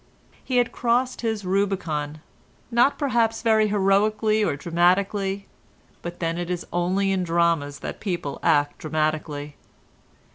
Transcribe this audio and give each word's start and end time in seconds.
He 0.43 0.57
had 0.57 0.71
crossed 0.71 1.21
his 1.21 1.45
Rubicon—not 1.45 2.97
perhaps 2.97 3.43
very 3.43 3.67
heroically 3.67 4.43
or 4.43 4.55
dramatically, 4.55 5.45
but 6.01 6.19
then 6.19 6.39
it 6.39 6.49
is 6.49 6.65
only 6.73 7.11
in 7.11 7.23
dramas 7.23 7.77
that 7.81 7.99
people 7.99 8.39
act 8.41 8.79
dramatically. 8.79 9.57